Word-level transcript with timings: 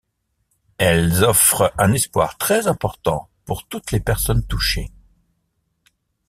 Elles 0.79 1.23
offrent 1.23 1.71
un 1.77 1.93
espoir 1.93 2.39
très 2.39 2.65
important 2.65 3.29
pour 3.45 3.67
toutes 3.67 3.91
les 3.91 3.99
personnes 3.99 4.43
touchées. 4.47 4.89